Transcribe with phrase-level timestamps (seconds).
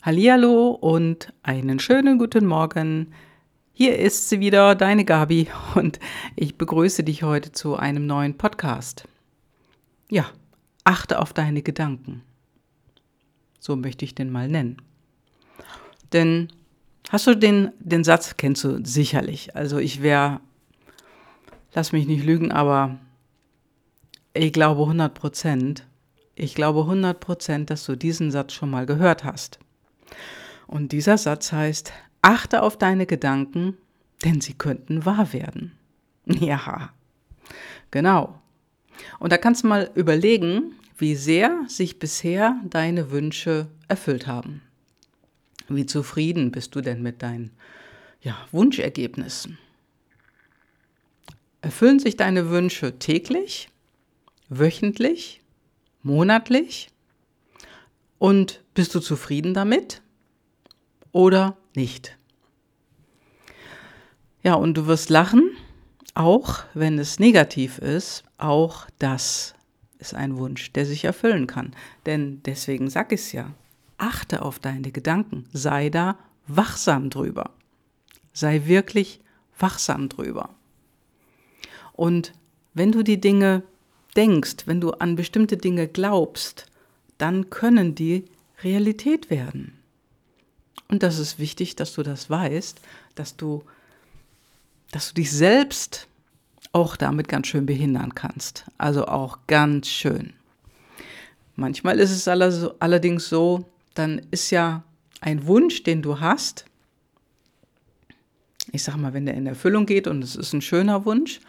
[0.00, 3.12] Hallihallo und einen schönen guten Morgen.
[3.72, 5.98] Hier ist sie wieder, deine Gabi, und
[6.36, 9.08] ich begrüße dich heute zu einem neuen Podcast.
[10.08, 10.26] Ja,
[10.84, 12.22] achte auf deine Gedanken.
[13.58, 14.80] So möchte ich den mal nennen.
[16.12, 16.52] Denn
[17.10, 19.56] hast du den, den Satz, kennst du sicherlich.
[19.56, 20.40] Also ich wäre,
[21.74, 23.00] lass mich nicht lügen, aber
[24.32, 25.88] ich glaube 100 Prozent,
[26.36, 29.58] ich glaube 100 Prozent, dass du diesen Satz schon mal gehört hast.
[30.66, 33.76] Und dieser Satz heißt, achte auf deine Gedanken,
[34.24, 35.72] denn sie könnten wahr werden.
[36.40, 36.90] Ja,
[37.90, 38.38] genau.
[39.18, 44.60] Und da kannst du mal überlegen, wie sehr sich bisher deine Wünsche erfüllt haben.
[45.68, 47.50] Wie zufrieden bist du denn mit deinen
[48.20, 49.58] ja, Wunschergebnissen?
[51.60, 53.68] Erfüllen sich deine Wünsche täglich,
[54.48, 55.40] wöchentlich,
[56.02, 56.90] monatlich?
[58.18, 60.02] Und bist du zufrieden damit
[61.12, 62.18] oder nicht?
[64.42, 65.50] Ja, und du wirst lachen,
[66.14, 69.54] auch wenn es negativ ist, auch das
[69.98, 71.74] ist ein Wunsch, der sich erfüllen kann.
[72.06, 73.52] Denn deswegen sag ich es ja,
[73.98, 77.50] achte auf deine Gedanken, sei da wachsam drüber.
[78.32, 79.20] Sei wirklich
[79.58, 80.50] wachsam drüber.
[81.92, 82.32] Und
[82.74, 83.64] wenn du die Dinge
[84.16, 86.67] denkst, wenn du an bestimmte Dinge glaubst,
[87.18, 88.24] dann können die
[88.62, 89.78] Realität werden.
[90.88, 92.80] Und das ist wichtig, dass du das weißt,
[93.14, 93.62] dass du,
[94.90, 96.08] dass du dich selbst
[96.72, 98.64] auch damit ganz schön behindern kannst.
[98.78, 100.32] Also auch ganz schön.
[101.56, 104.84] Manchmal ist es allerdings so, dann ist ja
[105.20, 106.64] ein Wunsch, den du hast,
[108.70, 111.40] ich sag mal, wenn der in Erfüllung geht und es ist ein schöner Wunsch,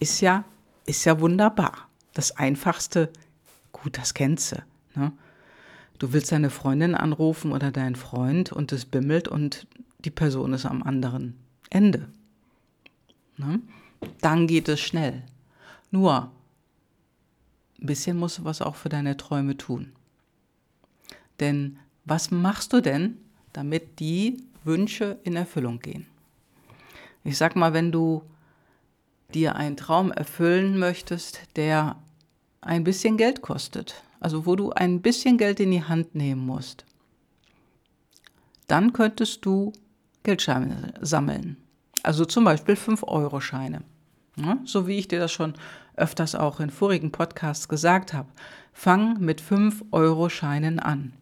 [0.00, 0.44] ist ja,
[0.86, 1.88] ist ja wunderbar.
[2.14, 3.10] Das Einfachste,
[3.72, 4.56] gut, das kennst du.
[4.94, 5.12] Ne?
[5.98, 9.66] Du willst deine Freundin anrufen oder deinen Freund und es bimmelt und
[10.04, 11.38] die Person ist am anderen
[11.70, 12.08] Ende.
[13.36, 13.60] Ne?
[14.20, 15.22] Dann geht es schnell.
[15.90, 16.30] Nur,
[17.80, 19.92] ein bisschen musst du was auch für deine Träume tun.
[21.40, 23.18] Denn was machst du denn,
[23.52, 26.06] damit die Wünsche in Erfüllung gehen?
[27.22, 28.22] Ich sag mal, wenn du
[29.32, 31.96] dir einen Traum erfüllen möchtest, der
[32.60, 36.86] ein bisschen Geld kostet, also wo du ein bisschen Geld in die Hand nehmen musst,
[38.68, 39.72] dann könntest du
[40.22, 41.58] Geldscheine sammeln.
[42.02, 43.82] Also zum Beispiel 5-Euro-Scheine.
[44.36, 45.52] Ja, so wie ich dir das schon
[45.96, 48.30] öfters auch in vorigen Podcasts gesagt habe.
[48.72, 51.12] Fang mit 5-Euro-Scheinen an.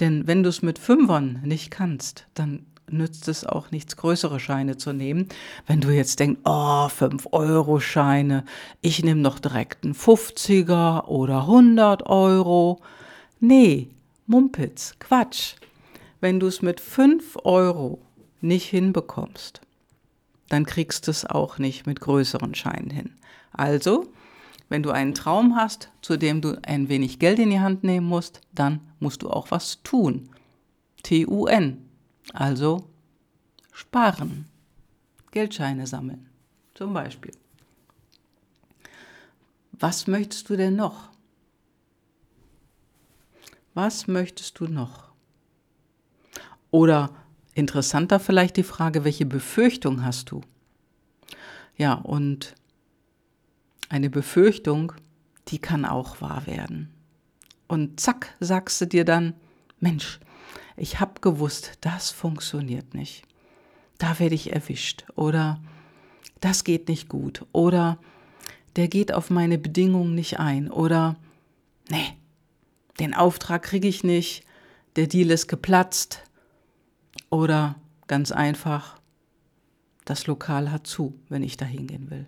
[0.00, 4.76] Denn wenn du es mit Fünfern nicht kannst, dann nützt es auch nichts, größere Scheine
[4.76, 5.28] zu nehmen.
[5.66, 8.44] Wenn du jetzt denkst, oh, 5-Euro-Scheine,
[8.80, 12.80] ich nehme noch direkt einen 50er oder 100 Euro.
[13.40, 13.90] Nee,
[14.26, 15.54] Mumpitz, Quatsch.
[16.20, 18.00] Wenn du es mit 5 Euro
[18.40, 19.60] nicht hinbekommst,
[20.48, 23.10] dann kriegst du es auch nicht mit größeren Scheinen hin.
[23.52, 24.06] Also,
[24.68, 28.06] wenn du einen Traum hast, zu dem du ein wenig Geld in die Hand nehmen
[28.06, 30.28] musst, dann musst du auch was tun.
[31.02, 31.78] T-U-N.
[32.32, 32.88] Also
[33.72, 34.46] sparen.
[35.30, 36.28] Geldscheine sammeln.
[36.74, 37.32] Zum Beispiel.
[39.72, 41.10] Was möchtest du denn noch?
[43.74, 45.12] Was möchtest du noch?
[46.70, 47.10] Oder
[47.54, 50.40] interessanter vielleicht die Frage, welche Befürchtung hast du?
[51.76, 52.54] Ja, und
[53.88, 54.92] eine Befürchtung,
[55.48, 56.92] die kann auch wahr werden.
[57.66, 59.34] Und zack, sagst du dir dann,
[59.80, 60.20] Mensch,
[60.76, 63.24] ich habe gewusst, das funktioniert nicht.
[63.98, 65.60] Da werde ich erwischt oder
[66.40, 67.98] das geht nicht gut oder
[68.76, 71.16] der geht auf meine Bedingungen nicht ein oder
[71.88, 72.16] nee,
[72.98, 74.44] den Auftrag kriege ich nicht,
[74.96, 76.22] der Deal ist geplatzt
[77.30, 79.00] oder ganz einfach,
[80.04, 82.26] das Lokal hat zu, wenn ich da hingehen will.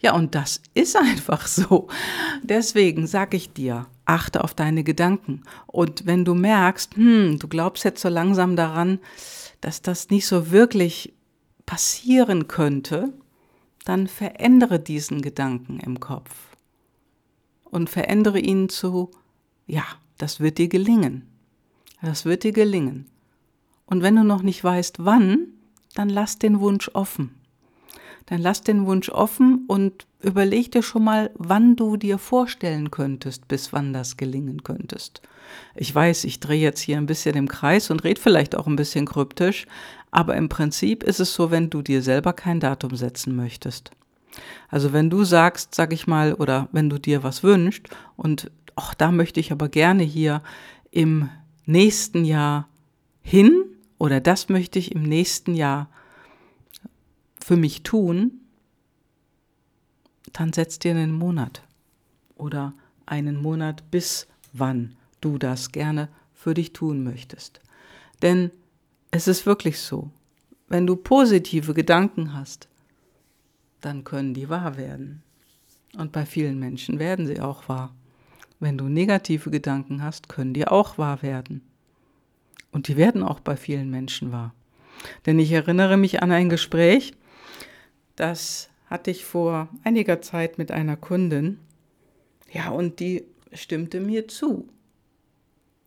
[0.00, 1.88] Ja, und das ist einfach so.
[2.42, 5.42] Deswegen sage ich dir, achte auf deine Gedanken.
[5.66, 8.98] Und wenn du merkst, hm, du glaubst jetzt so langsam daran,
[9.60, 11.14] dass das nicht so wirklich
[11.66, 13.12] passieren könnte,
[13.84, 16.34] dann verändere diesen Gedanken im Kopf
[17.64, 19.10] und verändere ihn zu,
[19.66, 19.84] ja,
[20.18, 21.26] das wird dir gelingen.
[22.00, 23.06] Das wird dir gelingen.
[23.86, 25.48] Und wenn du noch nicht weißt, wann,
[25.94, 27.43] dann lass den Wunsch offen
[28.26, 33.48] dann lass den Wunsch offen und überleg dir schon mal, wann du dir vorstellen könntest,
[33.48, 35.20] bis wann das gelingen könntest.
[35.74, 38.76] Ich weiß, ich drehe jetzt hier ein bisschen im Kreis und rede vielleicht auch ein
[38.76, 39.66] bisschen kryptisch,
[40.10, 43.90] aber im Prinzip ist es so, wenn du dir selber kein Datum setzen möchtest.
[44.68, 48.94] Also wenn du sagst, sag ich mal, oder wenn du dir was wünschst und ach,
[48.94, 50.42] da möchte ich aber gerne hier
[50.90, 51.28] im
[51.66, 52.68] nächsten Jahr
[53.22, 53.64] hin
[53.98, 55.88] oder das möchte ich im nächsten Jahr
[57.44, 58.40] für mich tun,
[60.32, 61.62] dann setz dir einen Monat
[62.36, 62.72] oder
[63.04, 67.60] einen Monat bis wann du das gerne für dich tun möchtest.
[68.22, 68.50] Denn
[69.10, 70.10] es ist wirklich so,
[70.68, 72.66] wenn du positive Gedanken hast,
[73.82, 75.22] dann können die wahr werden.
[75.98, 77.94] Und bei vielen Menschen werden sie auch wahr.
[78.58, 81.60] Wenn du negative Gedanken hast, können die auch wahr werden.
[82.72, 84.54] Und die werden auch bei vielen Menschen wahr.
[85.26, 87.12] Denn ich erinnere mich an ein Gespräch,
[88.16, 91.58] das hatte ich vor einiger Zeit mit einer Kundin.
[92.52, 94.68] Ja, und die stimmte mir zu.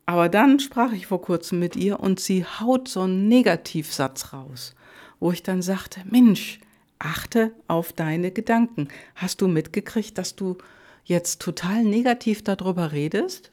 [0.06, 4.74] Aber dann sprach ich vor kurzem mit ihr und sie haut so einen Negativsatz raus,
[5.20, 6.60] wo ich dann sagte, Mensch,
[6.98, 8.88] achte auf deine Gedanken.
[9.14, 10.56] Hast du mitgekriegt, dass du
[11.04, 13.50] jetzt total negativ darüber redest?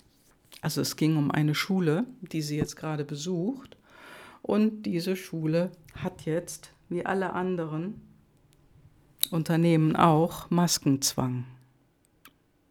[0.61, 3.77] Also es ging um eine Schule, die sie jetzt gerade besucht.
[4.41, 8.01] Und diese Schule hat jetzt, wie alle anderen
[9.31, 11.45] Unternehmen auch, Maskenzwang.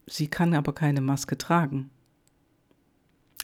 [0.07, 1.91] Sie kann aber keine Maske tragen.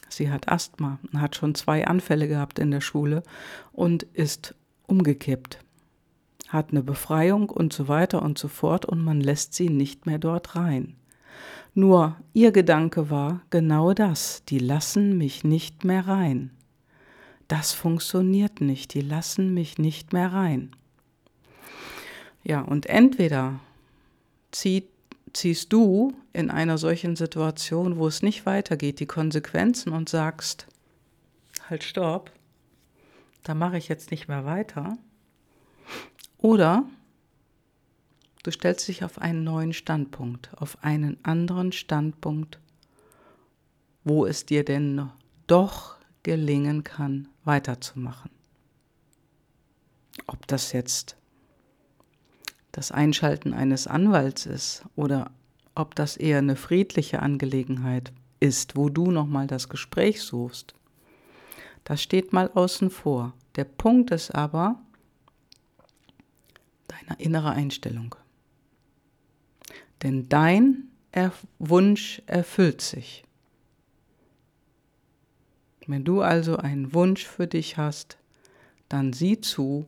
[0.09, 3.23] Sie hat Asthma hat schon zwei Anfälle gehabt in der Schule
[3.71, 4.55] und ist
[4.87, 5.59] umgekippt,
[6.49, 10.19] hat eine Befreiung und so weiter und so fort und man lässt sie nicht mehr
[10.19, 10.97] dort rein.
[11.73, 16.51] Nur ihr Gedanke war genau das, die lassen mich nicht mehr rein.
[17.47, 20.75] Das funktioniert nicht, die lassen mich nicht mehr rein.
[22.43, 23.59] Ja, und entweder
[24.51, 24.91] zieht
[25.33, 30.67] ziehst du in einer solchen Situation, wo es nicht weitergeht, die Konsequenzen und sagst,
[31.69, 32.31] halt stopp,
[33.43, 34.97] da mache ich jetzt nicht mehr weiter.
[36.37, 36.85] Oder
[38.43, 42.59] du stellst dich auf einen neuen Standpunkt, auf einen anderen Standpunkt,
[44.03, 45.09] wo es dir denn
[45.47, 48.31] doch gelingen kann, weiterzumachen.
[50.27, 51.15] Ob das jetzt
[52.71, 55.31] das Einschalten eines Anwalts ist oder
[55.75, 60.73] ob das eher eine friedliche Angelegenheit ist, wo du nochmal das Gespräch suchst.
[61.83, 63.33] Das steht mal außen vor.
[63.55, 64.81] Der Punkt ist aber
[66.87, 68.15] deine innere Einstellung.
[70.03, 73.25] Denn dein er Wunsch erfüllt sich.
[75.87, 78.17] Wenn du also einen Wunsch für dich hast,
[78.87, 79.87] dann sieh zu,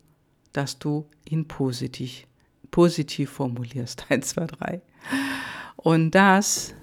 [0.51, 2.25] dass du ihn positiv
[2.73, 4.07] positiv formulierst.
[4.09, 4.81] Eins, zwei, drei.
[5.77, 6.73] Und das,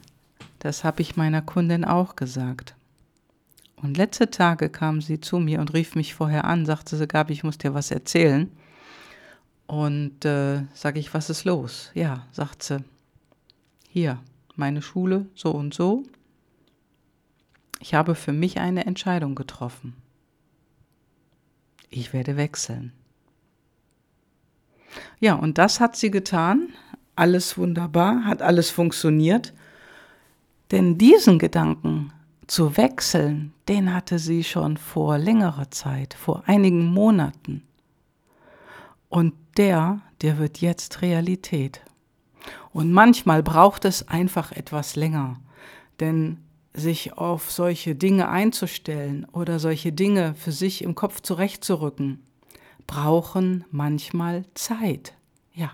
[0.60, 2.74] das habe ich meiner Kundin auch gesagt.
[3.76, 7.32] Und letzte Tage kam sie zu mir und rief mich vorher an, sagte sie, Gabi,
[7.32, 8.50] ich muss dir was erzählen.
[9.66, 11.90] Und äh, sage ich, was ist los?
[11.94, 12.84] Ja, sagt sie,
[13.88, 14.18] hier,
[14.54, 16.04] meine Schule, so und so.
[17.80, 19.96] Ich habe für mich eine Entscheidung getroffen.
[21.88, 22.92] Ich werde wechseln.
[25.18, 26.70] Ja, und das hat sie getan.
[27.16, 29.52] Alles wunderbar, hat alles funktioniert.
[30.70, 32.12] Denn diesen Gedanken
[32.46, 37.62] zu wechseln, den hatte sie schon vor längerer Zeit, vor einigen Monaten.
[39.08, 41.80] Und der, der wird jetzt Realität.
[42.72, 45.40] Und manchmal braucht es einfach etwas länger,
[45.98, 46.38] denn
[46.72, 52.22] sich auf solche Dinge einzustellen oder solche Dinge für sich im Kopf zurechtzurücken,
[52.86, 55.14] brauchen manchmal Zeit.
[55.54, 55.72] Ja,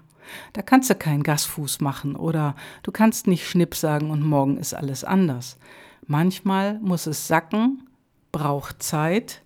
[0.53, 4.75] da kannst du keinen Gasfuß machen oder du kannst nicht Schnipp sagen und morgen ist
[4.75, 5.59] alles anders.
[6.07, 7.89] Manchmal muss es sacken,
[8.33, 9.43] braucht Zeit,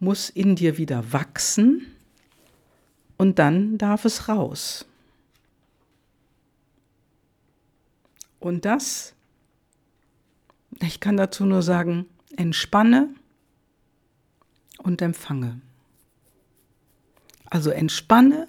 [0.00, 1.86] muss in dir wieder wachsen
[3.18, 4.86] und dann darf es raus.
[8.40, 9.14] Und das,
[10.80, 12.06] ich kann dazu nur sagen,
[12.36, 13.14] entspanne
[14.78, 15.60] und empfange.
[17.52, 18.48] Also entspanne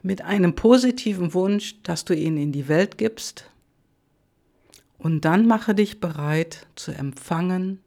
[0.00, 3.44] mit einem positiven Wunsch, dass du ihn in die Welt gibst.
[4.96, 7.80] Und dann mache dich bereit zu empfangen,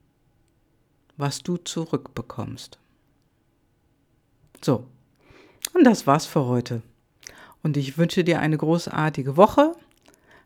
[1.18, 2.77] was du zurückbekommst.
[4.63, 4.86] So,
[5.74, 6.84] und das war's für heute.
[7.63, 9.75] Und ich wünsche dir eine großartige Woche.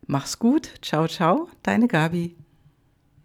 [0.08, 0.76] Mach's gut.
[0.82, 2.38] Ciao, ciao, deine Gabi.